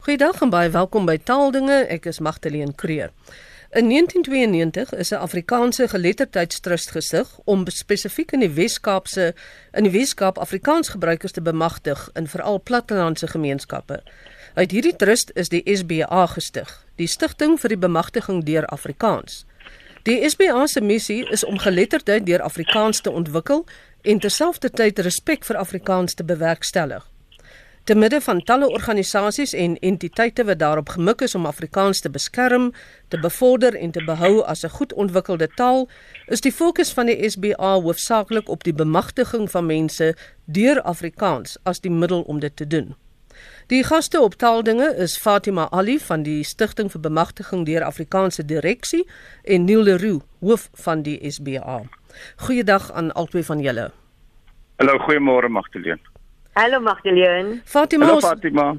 [0.00, 1.74] Goeiedag en baie welkom by Taaldinge.
[1.92, 3.10] Ek is Magdalene Creer.
[3.76, 9.34] In 1992 is 'n Afrikaanse geletterdheidstrust gestig om spesifiek in die Wes-Kaapse
[9.72, 14.02] in die Wes-Kaap Afrikaans gebruikers te bemagtig in veral plattelandse gemeenskappe.
[14.54, 19.44] Uit hierdie trust is die SBA gestig, die stigting vir die bemagtiging deur Afrikaans.
[20.02, 23.66] Die SBA se missie is om geletterdheid deur Afrikaans te ontwikkel
[24.02, 27.09] en terselfdertyd respek vir Afrikaans te bewerkstellig.
[27.84, 32.72] Te midde van talle organisasies en entiteite wat daarop gemik is om Afrikaans te beskerm,
[33.08, 35.88] te bevorder en te behou as 'n goed ontwikkelde taal,
[36.26, 41.80] is die fokus van die SBA hoofsaaklik op die bemagtiging van mense deur Afrikaans as
[41.80, 42.94] die middel om dit te doen.
[43.66, 49.08] Die gaste op taaldinge is Fatima Ali van die Stichting vir Bemagtiging deur Afrikaanse Direksie
[49.44, 51.82] en Neil Leroux, hoof van die SBA.
[52.36, 53.90] Goeiedag aan albei van julle.
[54.76, 56.19] Hallo, goeiemôre Magdalene.
[56.52, 57.60] Hallo Magdalene.
[57.64, 58.06] Fatima.
[58.06, 58.78] Hallo Fatima.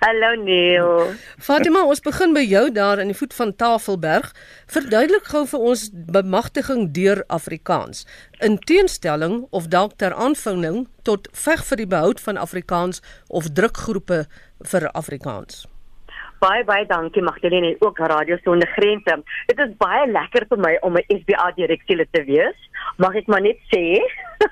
[0.00, 1.14] Hallo Neil.
[1.38, 4.28] Fatima, ons begin by jou daar in die voet van Tafelberg.
[4.68, 8.04] Verduidelik gou vir ons bemagtiging deur Afrikaans.
[8.44, 14.26] In teenstelling of dalk ter aanvulling tot veg vir die behoud van Afrikaans of drukgroepe
[14.68, 15.64] vir Afrikaans.
[16.36, 19.14] Baie baie dankie Magdalene en ook Radio Sonder Grense.
[19.48, 22.58] Dit is baie lekker vir my om 'n SBA direksielid te wees.
[22.98, 24.04] Mag ek maar net sê,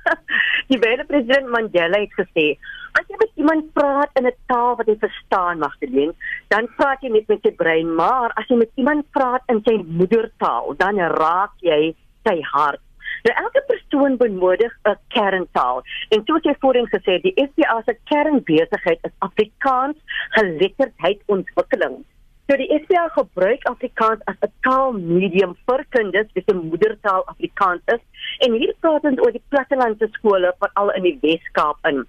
[0.70, 2.56] die baie president Mandela het gesê,
[2.96, 6.14] as jy met iemand praat in 'n taal wat jy verstaan, Magdalene,
[6.48, 9.76] dan praat jy net met sy brein, maar as jy met iemand praat in sy
[9.84, 12.80] moedertaal, dan raak jy sy hart.
[13.24, 15.82] Nou elke persoon benodig 'n kerntaal.
[16.08, 19.96] En soos jy voorheen gesê het, die SPA se kernbesigheid is Afrikaans
[20.36, 22.04] geletterdheid ontwikkeling.
[22.46, 28.02] So die SPA gebruik Afrikaans as 'n taalmedium vir kinders wie se moedertaal Afrikaans is.
[28.44, 32.04] En hier praat ons oor die plattelandse skole veral in die Wes-Kaap in.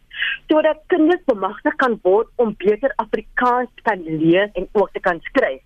[0.52, 5.20] Sodat kinders bemagtig kan word om beter Afrikaans te kan lees en ook te kan
[5.22, 5.64] skryf.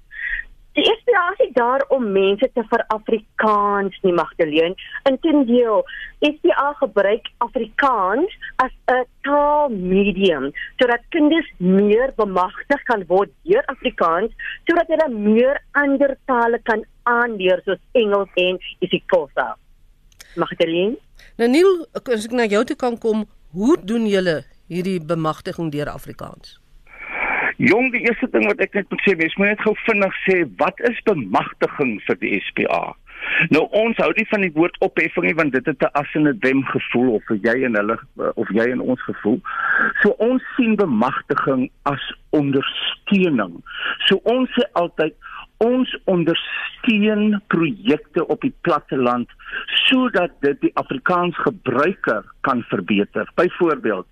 [0.77, 4.75] Die inspirasie daar om mense te vir Afrikaans nie Magdalene.
[5.09, 5.81] Inteendeel,
[6.21, 14.31] SPA gebruik Afrikaans as 'n taalmedium sodat kinders meer bemagtig kan word deur Afrikaans
[14.67, 19.57] sodat hulle meer ander tale kan aanleer soos Engels en isiXhosa.
[20.35, 20.97] Magdalene?
[21.37, 25.89] Nou Neil, as ek na jou toe kan kom, hoe doen julle hierdie bemagtiging deur
[25.89, 26.58] Afrikaans?
[27.59, 30.35] Jong, die eerste ding wat ek net moet sê, mens moet net gou vinnig sê,
[30.61, 32.83] wat is bemagtiging vir die SPA?
[33.53, 36.27] Nou ons hou nie van die woord opheffing nie want dit het 'n as en
[36.27, 37.97] 'n dem gevoel of jy en hulle
[38.35, 39.41] of jy en ons gevoel.
[40.01, 43.61] So ons sien bemagtiging as ondersteuning.
[44.07, 45.13] So ons sê altyd
[45.57, 49.27] ons ondersteun projekte op die platteland
[49.87, 53.27] sodat dit die Afrikaans gebruiker kan verbeter.
[53.35, 54.07] Byvoorbeeld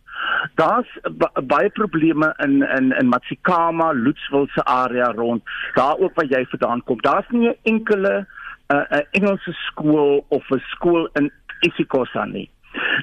[0.55, 0.99] Daar's
[1.43, 5.43] baie probleme in in in Matsikama, Loetswil se area rond.
[5.73, 7.01] Daar ook waar jy vandaan kom.
[7.01, 8.25] Daar's nie 'n enkele
[8.67, 12.49] 'n uh, Engelse skool of 'n skool in isiXhosa nie.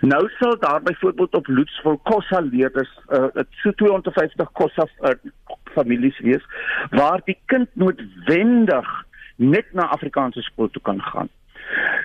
[0.00, 5.10] Nou sal daar byvoorbeeld op Loetswil Kossa leerders uh so 250 Kossa uh,
[5.64, 6.44] families wees
[6.90, 9.04] waar die kind noodwendig
[9.36, 11.28] net na Afrikaanse skool toe kan gaan.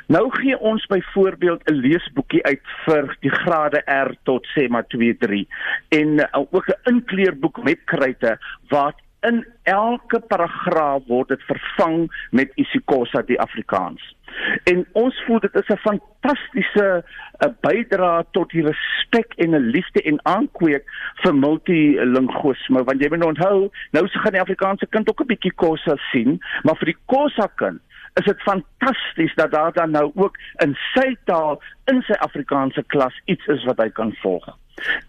[0.07, 5.17] Nou gee ons byvoorbeeld 'n leesboekie uit vir die grade R tot sê maar 2
[5.17, 5.47] 3
[5.89, 8.37] en uh, ook 'n inkleurboek met kruite
[8.69, 14.15] waar in elke paragraaf word dit vervang met isiXhosa die Afrikaans.
[14.63, 20.01] En ons voel dit is 'n fantastiese uh, bydrae tot die respek en 'n liefde
[20.01, 20.85] en aankweek
[21.21, 25.55] vir multilinguisme want jy moet onthou nou se gaan die Afrikaanse kind ook 'n bietjie
[25.55, 27.81] Xhosa sien, maar vir die Xhosa kind
[28.13, 33.21] is dit fantasties dat daar dan nou ook in sy taal in sy Afrikaanse klas
[33.25, 34.49] iets is wat hy kan volg.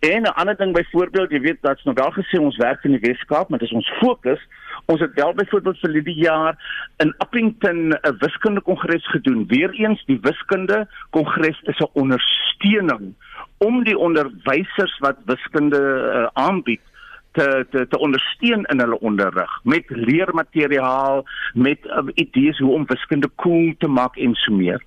[0.01, 3.09] En 'n ander ding byvoorbeeld, jy weet dat's nou wel gesê ons werk in die
[3.09, 4.41] Weskaap, maar dit is ons fokus.
[4.85, 6.55] Ons het wel byvoorbeeld vir die jaar
[6.97, 9.47] in Appington 'n wiskunde kongres gedoen.
[9.47, 13.15] Weereens die wiskunde kongres is 'n ondersteuning
[13.59, 16.81] om die onderwysers wat wiskunde uh, aanbied
[17.33, 23.31] te te te ondersteun in hulle onderrig met leermateriaal, met uh, idees hoe om wiskunde
[23.37, 24.83] cool te maak en so meer.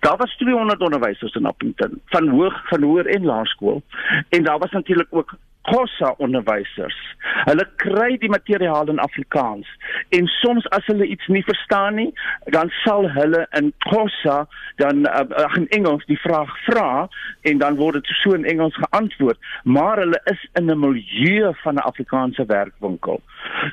[0.00, 3.82] Daar was 200 onderwysers in Appington van hoog van hoër en laerskool
[4.28, 6.96] en daar was natuurlik ook Xhosa onderwysers.
[7.44, 9.68] Hulle kry die materiaal in Afrikaans
[10.16, 12.08] en soms as hulle iets nie verstaan nie,
[12.54, 14.46] dan sal hulle in Xhosa
[14.80, 17.08] dan uh, in Engels die vraag vra
[17.50, 21.74] en dan word dit so in Engels geantwoord, maar hulle is in 'n milieu van
[21.74, 23.20] 'n Afrikaanse werkwinkel.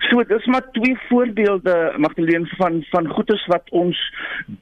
[0.09, 4.13] So dis maar twee voorbeelde Magdalene van van goedes wat ons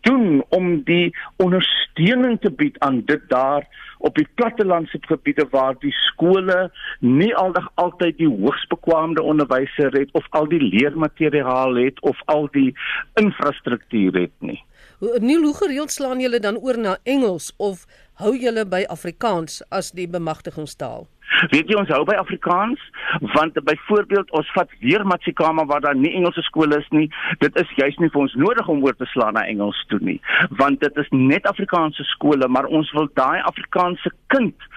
[0.01, 3.67] doen om die ondersteuning te bied aan dit daar
[3.97, 10.11] op die plattelandse gebiede waar die skole nie aldag altyd die hoogs bekwame onderwysers het
[10.11, 12.71] of al die leermateriaal het of al die
[13.13, 14.61] infrastruktuur het nie.
[14.99, 17.83] Nie hoe gereeld slaan julle dan oor na Engels of
[18.21, 21.07] hou julle by Afrikaans as die bemagtigingstaal?
[21.51, 22.79] Weet jy ons hou by Afrikaans
[23.21, 27.09] want byvoorbeeld ons vat weer Matsikama waar daar nie Engelse skole is nie.
[27.39, 30.19] Dit is juist nie vir ons nodig om oor te slaan na Engels toe nie,
[30.49, 34.69] want dit is net Afrikaanse skole, maar ons wil daai Afrikaanse kind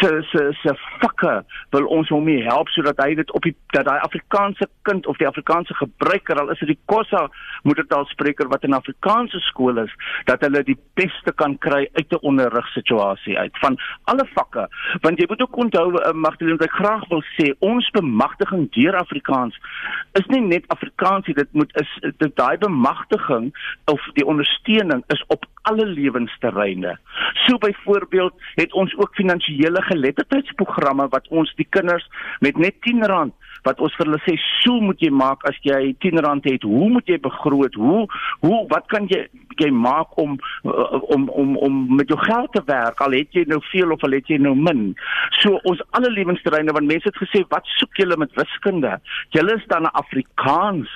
[0.00, 1.34] se se se vakke
[1.70, 5.18] wil ons hom mee help sodat hy dit op die dat daai Afrikaanse kind of
[5.20, 7.28] die Afrikaanse gebruiker al is dit die Kossa
[7.68, 9.94] moedertaalspreker wat in Afrikaanse skole is,
[10.30, 14.66] dat hulle die beste kan kry uit 'n onderrigsituasie uit van alle vakke.
[15.00, 19.58] Want jy moet ook onthou uh, Magdalene wat graag wil sê, ons bemagtiging deur Afrikaans
[20.12, 23.52] is nie net Afrikaans dit moet is dit daai bemagtiging
[23.84, 26.98] of die ondersteuning is op alle lewensterreine.
[27.46, 32.08] So byvoorbeeld het ons ook finansiële geletterdheidsprogramme wat ons die kinders
[32.40, 33.32] met net R10
[33.62, 36.62] wat ons vir hulle sê, "So moet jy maak as jy R10 het.
[36.62, 37.74] Hoe moet jy begroot?
[37.74, 38.06] Hoe
[38.40, 42.62] hoe wat kan jy jy maak om uh, om om om met jou geld te
[42.66, 44.94] werk al het jy nou veel of al het jy nou min."
[45.30, 49.66] So ons alle lewensterreine want mense het gesê, "Wat soek julle met wiskunde?" Julle is
[49.66, 50.88] dan 'n Afrikaans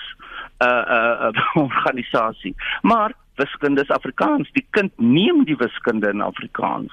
[0.59, 2.55] uh, uh, uh, organisasie.
[2.83, 4.51] Maar wiskunde is Afrikaans.
[4.57, 6.93] Die kind neem die wiskunde in Afrikaans.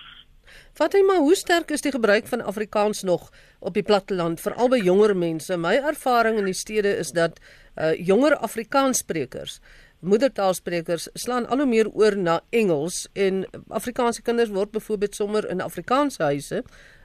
[0.73, 3.29] Fatima, hoe sterk is die gebruik van Afrikaans nog
[3.59, 5.57] op die platteland, veral by jonger mense?
[5.57, 7.39] My ervaring in die stede is dat
[7.77, 9.59] uh jonger Afrikaanssprekers,
[10.03, 15.61] moedertaalsprekers slaan al hoe meer oor na Engels en Afrikaanse kinders word byvoorbeeld sommer in
[15.61, 16.63] Afrikaanse huise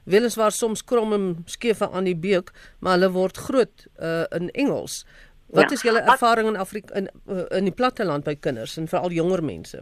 [0.08, 5.02] weliswaar soms krom en skeef aan die beek, maar hulle word groot uh in Engels.
[5.50, 8.88] Wat ja, is julle ervaring in Afrika in uh, in die platteland by kinders en
[8.88, 9.80] veral jonger mense?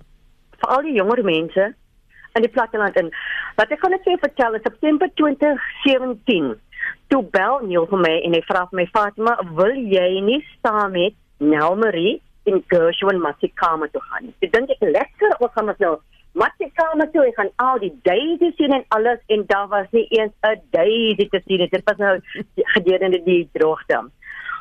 [0.63, 1.73] Veral die jonger mense
[2.37, 3.11] in die platteland in.
[3.59, 6.53] Wat ek kan net vir vertel, in September 2017,
[7.11, 10.93] toe bel Neil vir my en hy vra vir my Fatima, "Wil jy nie saam
[10.93, 15.97] met Nelmarie in Gershwin Masikama toe gaan?" Ek dink ek lekker wat gaan ons nou
[16.37, 20.33] Masikama toe, ek gaan al die daisies sien en alles en daar was nie eens
[20.45, 21.69] 'n daisy te sien.
[21.71, 22.21] Dit was nou
[22.77, 24.11] gedurende die droogte.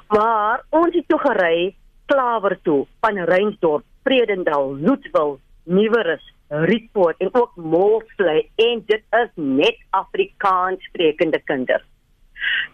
[0.07, 1.75] Maar ons het toe gery
[2.05, 9.77] Klawer toe van Reinsdorp, Vredendal, Loetswil, Nieuwerus, Rietpoort en ook Molsley en dit is net
[9.89, 11.83] Afrikaans sprekende kinders.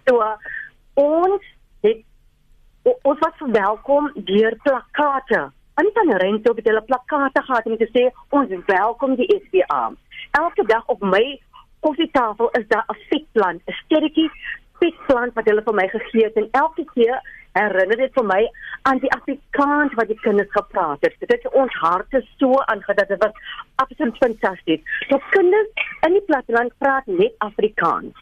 [0.05, 0.19] So
[0.93, 1.45] ons
[1.81, 2.03] het
[2.83, 5.51] ons was verwelkom deur plakate.
[5.73, 9.93] Anton Rento het hulle plakate gehad om te sê ons welkom die SPA.
[10.31, 11.39] Elke dag op my
[11.79, 14.31] koffietafel is daar 'n fikplan, 'n sterretjie
[14.81, 17.21] fikplan wat hulle vir my gegee het en elke keer
[17.57, 18.39] herinner dit vir my
[18.89, 21.15] aan die Afrikaans wat die kinders gepraat het.
[21.19, 24.83] Dit het ons harte so aangedat dit was absoluut fantasties.
[25.09, 28.15] So kinders in die platteland praat net Afrikaans.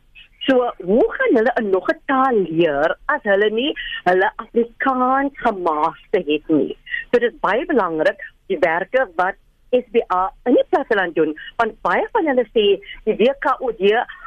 [0.48, 3.74] So hoe gaan hulle 'n nog 'n taal leer as hulle nie
[4.10, 6.78] hulle Afrikaans gemaster het nie?
[7.12, 9.36] So dit is baie belangrik die werke wat
[9.72, 12.66] SBA in die platteland doen want baie van hulle sê
[13.06, 13.82] die WKOD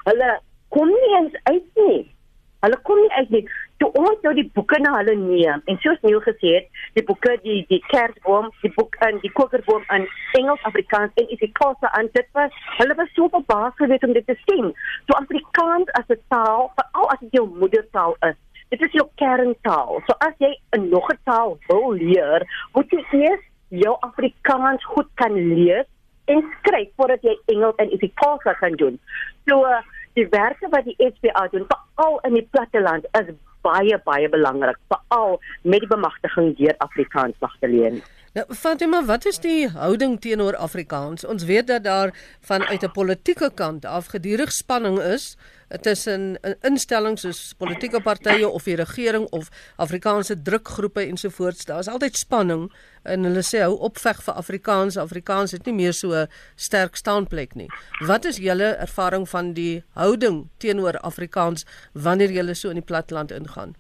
[0.04, 2.14] hulle kom nie eens uit nie.
[2.62, 3.46] Hulle kom nie uit nie
[3.82, 7.34] toe ons nou die boeke na hulle neem en soos Neil gesê het, die boeke
[7.42, 10.06] die die kerkboom, die boek in die kokerboom in
[10.38, 14.36] Engels, Afrikaans en isiXhosa aan dit was, hulle was so verbaas geweest om dit te
[14.44, 14.70] sien.
[15.08, 18.38] So Afrikaans as 'n taal, veral as dit jou moedertaal is.
[18.70, 20.00] Dit is jou kerntaal.
[20.06, 25.10] So as jy 'n nog 'n taal wil leer, moet jy eers jou Afrikaans goed
[25.14, 25.86] kan lees
[26.26, 29.00] en skryf voordat jy Engels en isiXhosa kan doen.
[29.46, 29.66] So
[30.14, 35.38] die werke wat die SPA doen, veral in die platteland, is baie baie belangrik veral
[35.62, 38.02] met die bemagtiging deur Afrikaans magteleen.
[38.32, 41.24] Nou Fatima, wat is die houding teenoor Afrikaans?
[41.28, 45.36] Ons weet dat daar vanuit 'n politieke kant af gedurig spanning is
[45.80, 51.64] tussen instellings soos politieke partye of die regering of Afrikaanse drukgroepe ensovoorts.
[51.64, 52.72] Daar is altyd spanning
[53.02, 54.96] en hulle sê hou op veg vir Afrikaans.
[54.96, 57.68] Afrikaans het nie meer so 'n sterk staanplek nie.
[58.00, 63.30] Wat is julle ervaring van die houding teenoor Afrikaans wanneer julle so in die platteland
[63.30, 63.74] ingaan?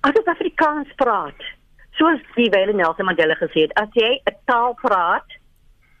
[0.00, 1.42] As jy Afrikaans praat,
[1.98, 5.28] soos die Welle Nelson Mandela gesê het, as jy 'n taal praat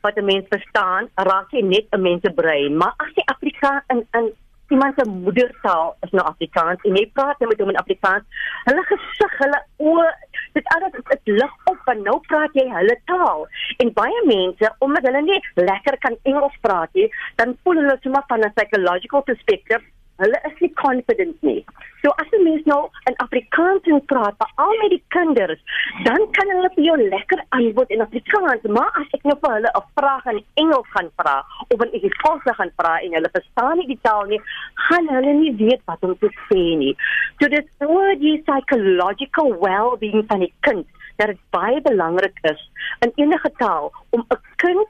[0.02, 3.84] wat 'n mens verstaan, raak jy net 'n mens se brein, maar as jy Afrikaans
[3.88, 4.32] in in
[4.68, 8.24] iemand se moedertaal is nou Afrikaans en jy praat net met hom in Afrikaans,
[8.64, 10.08] hulle gesig, hulle oë,
[10.52, 13.46] dit alles dit lig op en nou praat jy hulle taal.
[13.82, 18.24] En baie mense, omdat hulle nie lekker kan Engels praat nie, dan voel hulle sommer
[18.28, 19.82] van 'n psychological perspective
[20.22, 21.60] hulle is nie confident nie.
[22.02, 22.78] So as jy mens nou
[23.10, 25.60] in Afrikaans praat, veral met die kinders,
[26.06, 29.72] dan kan hulle vir jou lekker antwoord in Afrikaans, maar as ek nou vir hulle
[29.74, 31.36] 'n vraag in Engels gaan vra
[31.68, 34.40] of in Engels gaan vra en hulle verstaan nie die taal nie,
[34.88, 36.94] gaan hulle nie weet wat om te sê nie.
[37.40, 42.60] So dis oor die psychological well-being van die kind dat dit baie belangrik is
[43.04, 44.88] in enige taal om 'n kind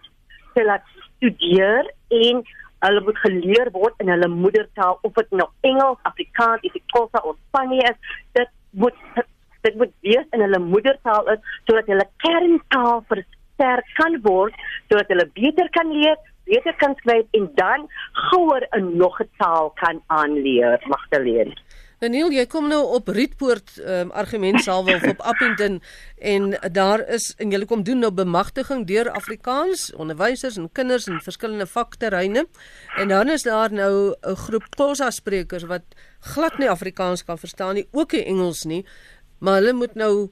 [0.54, 0.82] te laat
[1.16, 2.44] studeer en
[2.86, 7.82] hulle moet geleer word in hulle moedertaal of dit nou Engels, Afrikaans, IsiXhosa of Spanje
[7.90, 7.98] is,
[8.38, 8.94] dit moet
[9.66, 14.54] dit moet wees in hulle moedertaal is sodat hulle kerntaal versterk kan word
[14.86, 17.88] sodat hulle beter kan leer, beter kan skryf en dan
[18.28, 21.54] gouer 'n nog 'n taal kan aanleer, Magdalene.
[22.06, 25.80] Daniel, jy kom nou op Rietpoort um, argument salwe of op Appington
[26.30, 31.18] en daar is en jy kom doen nou bemagtiging deur Afrikaans onderwysers en kinders in
[31.24, 32.46] verskillende vakterreine.
[33.02, 35.82] En dan is daar nou 'n groep Xhosa sprekers wat
[36.20, 38.86] glad nie Afrikaans kan verstaan nie, ook nie Engels nie,
[39.38, 40.30] maar hulle moet nou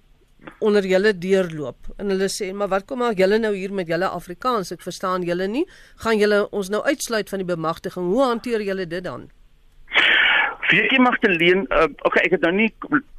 [0.61, 1.91] onder julle deurloop.
[1.97, 4.71] En hulle sê maar wat kom maar julle nou hier met julle Afrikaans?
[4.71, 5.67] Ek verstaan julle nie.
[5.97, 8.07] Gaan julle ons nou uitsluit van die bemagtiging?
[8.07, 9.31] Hoe hanteer julle dit dan
[10.75, 12.71] Weet jy Magdalene, uh, okay, ek het nou nie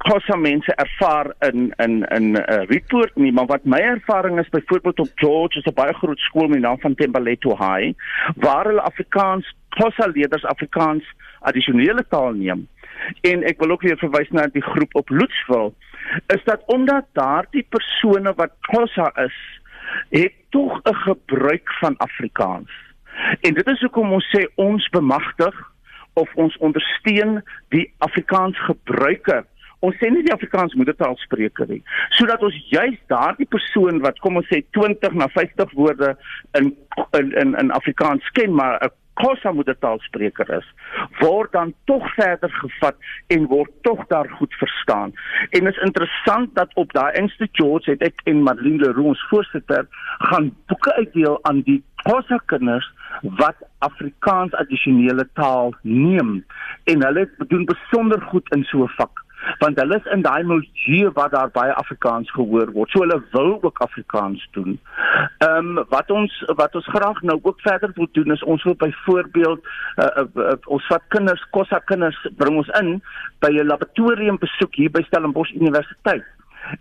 [0.04, 4.48] kosse mense ervaar in in in 'n uh, report nie, maar wat my ervaring is
[4.52, 7.96] byvoorbeeld op George, is 'n baie groot skool met die naam van Tembaleto High,
[8.36, 11.04] waar hulle Afrikaans kosse leerders Afrikaans
[11.40, 12.68] addisionele taal neem.
[13.20, 15.72] En ek wil ook weer verwys na die groep op Loetsville,
[16.26, 19.38] is dat omdat daardie persone wat kosse is,
[20.10, 22.70] het tog 'n gebruik van Afrikaans.
[23.40, 25.54] En dit is hoekom ons sê ons bemagtig
[26.16, 27.42] of ons ondersteun
[27.74, 29.44] die Afrikaans gebruiker.
[29.80, 31.82] Ons sê nie die Afrikaans moedertaal spreker nie,
[32.16, 36.14] sodat ons juis daardie persoon wat kom ons sê 20 na 50 woorde
[36.58, 36.72] in
[37.18, 40.66] in in, in Afrikaans ken maar 'n Khoisa moedertaalspreker is,
[41.20, 42.96] word dan tog verder gevat
[43.32, 45.14] en word tog daar goed verstaan.
[45.56, 49.88] En is interessant dat op daai instituut het ek en Marlene Leroux ons voorsitter
[50.28, 52.92] gaan boeke uitdeel aan die Khoisa kinders
[53.40, 56.44] wat Afrikaans addisionele taal neem.
[56.84, 59.25] En hulle doen besonder goed in so 'n vak
[59.58, 62.90] want hulle is in daai milieu waar daar baie Afrikaans gehoor word.
[62.90, 64.78] So hulle wil ook Afrikaans doen.
[65.38, 68.74] Ehm um, wat ons wat ons graag nou ook verder wil doen is ons wil
[68.74, 69.60] byvoorbeeld
[69.96, 73.02] uh, uh, uh, ons vat kinders, kossa kinders bring ons in
[73.38, 76.24] by 'n laboratorium besoek hier by Stellenbosch Universiteit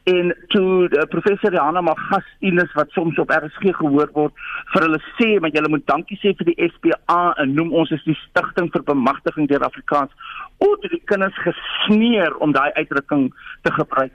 [0.04, 4.34] en toe uh, professor Jana Magastinus wat soms op RSG gehoor word
[4.74, 8.04] vir hulle sê maar julle moet dankie sê vir die SPA en noem ons is
[8.08, 13.28] die stigting vir bemagtiging deur Afrikaans o dit die kinders gesneer om daai uitdrukking
[13.68, 14.14] te gebruik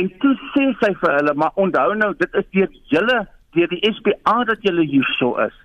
[0.00, 3.18] en toe sê sy vir hulle maar onthou nou dit is deur julle
[3.56, 5.58] deur die SPA dat julle hierso is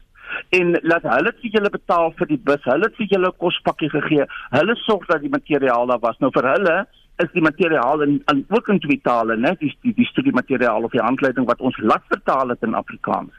[0.59, 4.27] en laat hulle vir julle betaal vir die bus hulle het vir julle kospakkie gegee
[4.55, 6.77] hulle sorg dat die materiaal daar was nou vir hulle
[7.23, 9.55] is die materiaal in, in ook in twee tale, né?
[9.59, 13.33] Die die, die studie materiaal of die handleiding wat ons laat vertaal het in Afrikaans.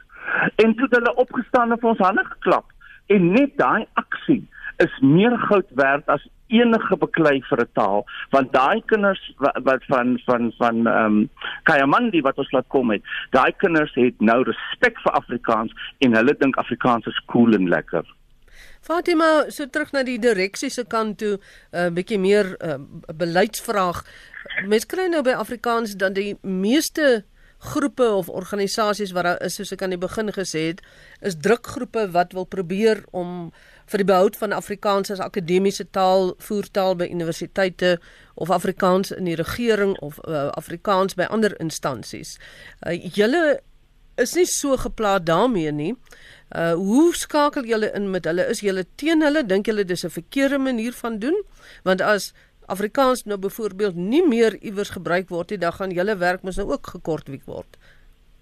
[0.64, 2.72] En toe hulle opgestaan en vir ons hande geklap.
[3.14, 4.42] En net daai aksie
[4.78, 10.18] is meer goud werd as enige beklei vir 'n taal, want daai kinders wat, van
[10.26, 11.30] van van ehm um,
[11.62, 16.34] Kayamandi wat ons laat kom het, daai kinders het nou respek vir Afrikaans en hulle
[16.38, 18.04] dink Afrikaans is cool en lekker.
[18.80, 21.38] Fatima, so terug na die direksie se kant toe,
[21.72, 22.78] 'n uh, bietjie meer uh,
[23.14, 24.04] beleidsvraag.
[24.66, 27.24] Mens kry nou by Afrikaans dan die meeste
[27.58, 30.82] groepe of organisasies wat daar is soos ek aan die begin gesê het,
[31.20, 33.50] is drukgroepe wat wil probeer om
[33.88, 37.96] vir die behoud van Afrikaans as akademiese taal, voertaal by universiteite
[38.34, 42.36] of Afrikaans in die regering of uh, Afrikaans by ander instansies.
[42.86, 43.60] Uh, julle
[44.18, 45.94] is nie so geplaas daarmee nie.
[46.56, 48.46] Uh hoe skakel julle in met hulle?
[48.48, 49.44] Is julle teen hulle?
[49.46, 51.36] Dink julle dis 'n verkeerde manier van doen?
[51.84, 52.32] Want as
[52.66, 56.68] Afrikaans nou byvoorbeeld nie meer iewers gebruik word nie, dan gaan julle werk mos nou
[56.72, 57.77] ook gekortwiek word.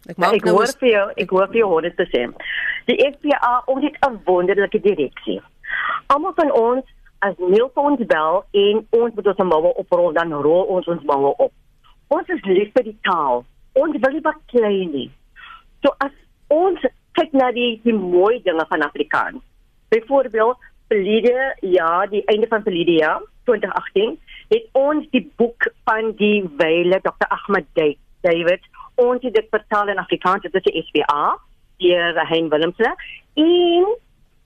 [0.06, 2.26] Ek maak ek nou hoor vir jou, ek hoor vir jou hoor dit sê.
[2.86, 5.40] Die FPA ons het 'n wonderlike direksie.
[6.06, 6.84] Almal van ons
[7.26, 11.52] as Neilfonds bel en ons moet ons moue oprol dan rol ons ons moue op.
[12.08, 13.44] Ons is lief vir die taal.
[13.74, 15.10] Ons wil nie baklei nie.
[15.82, 16.12] So as
[16.48, 16.80] ons
[17.18, 19.42] kyk na die die mooi dinge van Afrikaans.
[19.88, 20.56] Byvoorbeeld,
[20.88, 27.00] verlede jaar, die einde van verlede jaar, 2018, het ons die boek van die wyle
[27.00, 27.26] Dr.
[27.28, 28.62] Ahmed David
[28.96, 31.36] ons het dit vertaal in Afrikaans, dit is die SBA,
[31.82, 32.94] hier Hein Willemse.
[33.34, 33.92] En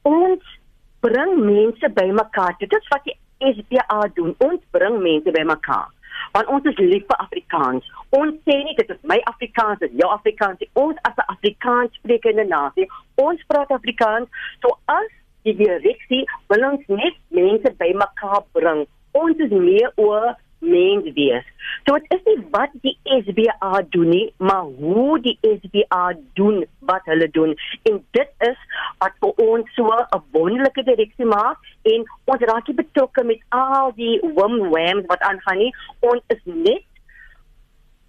[0.03, 0.59] ons
[1.01, 2.57] bring mense bymekaar.
[2.59, 4.35] Dit is wat die SBA doen.
[4.39, 5.89] Ons bring mense bymekaar
[6.35, 7.87] want ons is lief vir Afrikaans.
[8.17, 10.63] Ons sê nie dit is my Afrikaans, dit is jou Afrikaans.
[10.83, 14.29] Ons as 'n Afrikaans sprekende nasie, ons praat Afrikaans.
[14.63, 15.11] So as
[15.45, 18.87] die direksie wil ons net mense bymekaar bring.
[19.13, 21.47] Ons is meer oor mens wees.
[21.89, 27.09] So dit is nie wat die SBA doen nie, maar hoe die SBA doen wat
[27.09, 27.57] hulle doen.
[27.89, 28.59] En dit is
[28.99, 34.21] wat vir ons so 'n wonderlike direksie maak en ons raak betrokke met al die
[34.21, 35.75] wimwams wat aangaan nie.
[36.01, 36.85] Ons is net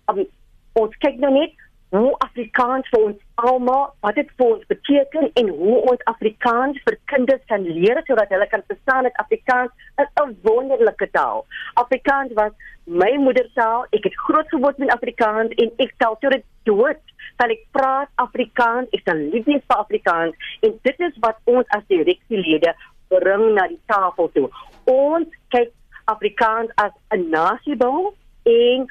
[0.09, 0.25] um,
[0.73, 1.53] ons kyk nou net
[1.91, 6.95] hoe Afrikaans vir ons almal wat dit vir ons beteken en hoe ons Afrikaans vir
[7.11, 11.45] kinders kan leer sodat hulle kan verstaan dat Afrikaans 'n wonderlike taal.
[11.83, 12.53] Afrikaans was
[12.85, 13.85] my moedertaal.
[13.91, 17.01] Ek het groot geword met Afrikaans en ek stel tot dit dood
[17.35, 18.87] dat ek praat Afrikaans.
[18.91, 22.73] Ek sal liefdes vir Afrikaans en dit is wat ons as direksielede
[23.07, 24.49] bring na die tafel toe.
[24.85, 25.71] Ons kyk
[26.05, 28.87] Afrikaans as 'n nasiebou en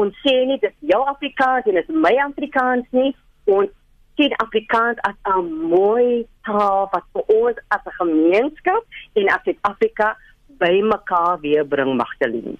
[0.00, 3.12] ons sê nie dis jou Afrikaans en dis my Afrikaans nie
[3.46, 3.70] ons
[4.18, 8.82] sien Afrikaans as 'n mooi taal wat vir ons as 'n gemeenskap
[9.14, 10.16] en as Suid-Afrika
[10.58, 12.58] bymekaar weer bring Magdalene.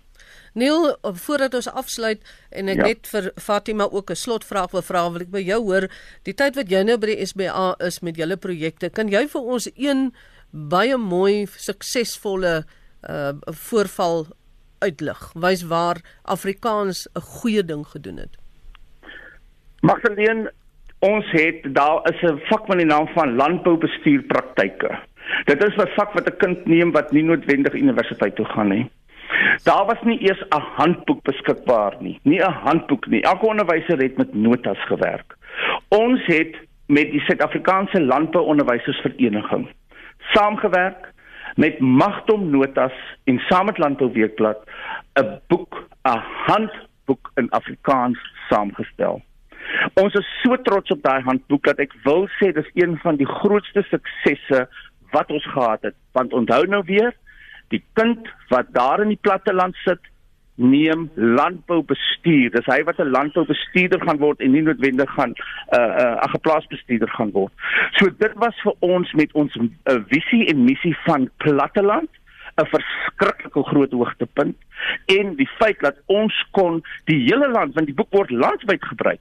[0.55, 2.87] Neil, voordat ons afsluit en ek ja.
[2.87, 5.89] net vir Fatima ook 'n slotvraag wil vra, wil ek by jou hoor,
[6.23, 9.43] die tyd wat jy nou by die SBA is met julle projekte, kan jy vir
[9.43, 10.13] ons een
[10.51, 12.65] baie mooi suksesvolle
[13.09, 14.27] uh voorval
[14.85, 18.35] uitlig wys waar Afrikaans 'n goeie ding gedoen het.
[19.81, 20.53] Magdalene,
[20.99, 24.91] ons het daar is 'n vak met die naam van landboubestuurpraktyke.
[25.45, 28.91] Dit is 'n vak wat 'n kind neem wat nie noodwendig universiteit toe gaan nie.
[29.65, 33.23] Daar was nie eers 'n handboek beskikbaar nie, nie 'n handboek nie.
[33.23, 35.37] Elke onderwyser het met notas gewerk.
[35.89, 39.69] Ons het met die Suid-Afrikaanse Landbouonderwysersvereniging
[40.19, 41.13] saamgewerk
[41.55, 42.93] met Magdom Notas
[43.25, 44.59] en saam met Landbou Weekblad
[45.21, 48.19] 'n boek, 'n handboek in Afrikaans
[48.49, 49.23] saamgestel.
[49.95, 53.27] Ons is so trots op daai handboek dat ek wil sê dis een van die
[53.27, 54.69] grootste suksesse
[55.11, 55.95] wat ons gehad het.
[56.13, 57.15] Want onthou nou weer,
[57.69, 60.01] die kind wat daar in die platteland sit,
[60.55, 62.51] neem landboubestuur.
[62.51, 65.37] Dis hy wat 'n landboubestuurder gaan word en nie noodwendig gaan 'n
[65.77, 67.53] uh, 'n uh, 'n geplaasbestuurder gaan word.
[67.99, 72.11] So dit was vir ons met ons uh, visie en missie van platteland
[72.57, 74.57] 'n verskriklike groot hoogtepunt
[75.07, 79.21] en die feit dat ons kon die hele land want die boek word landwyd gebruik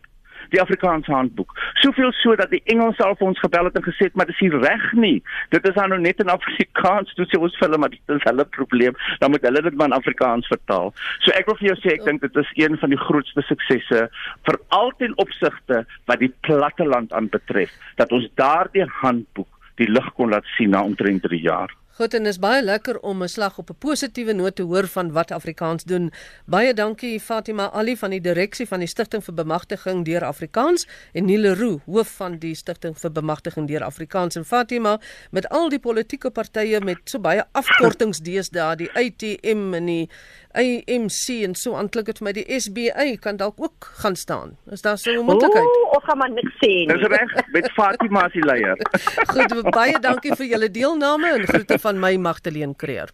[0.54, 1.54] die Afrikaanse handboek.
[1.82, 4.42] Soveel so dat die Engels al vir ons gebel het en gesê het maar dis
[4.44, 5.18] nie reg nie.
[5.56, 8.98] Dit is nou net in Afrikaans, toe sê ons hulle maar dit is hulle probleem.
[9.24, 10.94] Dan moet hulle dit maar in Afrikaans vertaal.
[11.26, 14.08] So ek wil vir jou sê ek dink dit is een van die grootste suksesse
[14.48, 19.50] vir altyd opsigte wat die platte land aanbetref dat ons daardie handboek
[19.82, 21.72] die lig kon laat sien na omtrent 3 jaar.
[21.94, 25.12] Goed en is baie lekker om 'n slag op 'n positiewe noot te hoor van
[25.12, 26.12] wat Afrikaans doen.
[26.46, 31.26] Baie dankie Fatima Ali van die direksie van die Stichting vir Bemagtiging deur Afrikaans en
[31.26, 35.00] Nile Roo, hoof van die Stichting vir Bemagtiging deur Afrikaans en Fatima
[35.32, 40.10] met al die politieke partye met so baie afkortings deesdae, die ATM en die
[40.54, 44.58] AMC en so aanklik dit vir my die SBA kan dalk ook gaan staan.
[44.72, 45.66] Is daar so 'n moontlikheid?
[45.66, 46.88] Ooh, of gaan maar niks sê nie.
[46.88, 48.78] Dis reg, met Fatima as die leier.
[49.34, 53.10] Goed, baie dankie vir julle deelname en groete van my Magdalene Creer.